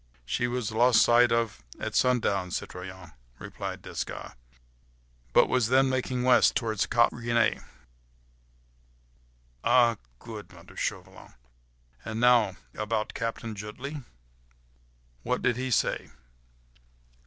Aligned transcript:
"She 0.25 0.47
was 0.47 0.71
lost 0.71 0.99
sight 1.03 1.31
of 1.31 1.63
at 1.79 1.93
sundown, 1.93 2.49
citoyen," 2.49 3.11
replied 3.37 3.83
Desgas, 3.83 4.31
"but 5.31 5.47
was 5.47 5.67
then 5.67 5.89
making 5.89 6.23
west, 6.23 6.55
towards 6.55 6.87
Cap 6.87 7.11
Gris 7.11 7.27
Nez." 7.27 7.61
"Ah!—good!—" 9.63 10.53
muttered 10.53 10.79
Chauvelin, 10.79 11.35
"and 12.03 12.19
now, 12.19 12.55
about 12.73 13.13
Captain 13.13 13.53
Jutley?—what 13.53 15.43
did 15.43 15.55
he 15.57 15.69
say?" 15.69 16.09